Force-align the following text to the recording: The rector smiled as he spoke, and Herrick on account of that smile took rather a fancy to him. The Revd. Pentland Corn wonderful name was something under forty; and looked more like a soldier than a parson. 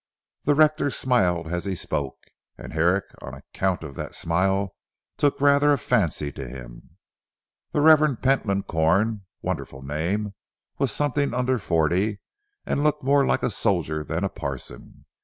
The 0.45 0.55
rector 0.55 0.89
smiled 0.89 1.53
as 1.53 1.65
he 1.65 1.75
spoke, 1.75 2.17
and 2.57 2.73
Herrick 2.73 3.05
on 3.21 3.35
account 3.35 3.83
of 3.83 3.93
that 3.93 4.15
smile 4.15 4.75
took 5.17 5.39
rather 5.39 5.71
a 5.73 5.77
fancy 5.77 6.31
to 6.31 6.47
him. 6.47 6.97
The 7.71 7.81
Revd. 7.81 8.23
Pentland 8.23 8.65
Corn 8.65 9.25
wonderful 9.43 9.83
name 9.83 10.33
was 10.79 10.91
something 10.91 11.35
under 11.35 11.59
forty; 11.59 12.19
and 12.65 12.83
looked 12.83 13.03
more 13.03 13.27
like 13.27 13.43
a 13.43 13.51
soldier 13.51 14.03
than 14.03 14.23
a 14.23 14.29
parson. 14.29 15.05